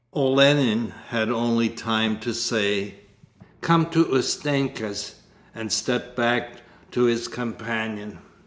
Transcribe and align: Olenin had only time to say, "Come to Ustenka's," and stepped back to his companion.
Olenin 0.15 0.89
had 1.09 1.29
only 1.29 1.69
time 1.69 2.19
to 2.21 2.33
say, 2.33 2.95
"Come 3.61 3.85
to 3.91 4.05
Ustenka's," 4.07 5.13
and 5.53 5.71
stepped 5.71 6.15
back 6.15 6.57
to 6.89 7.03
his 7.03 7.27
companion. 7.27 8.17